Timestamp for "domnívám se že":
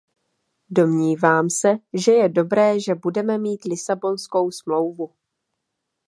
0.69-2.11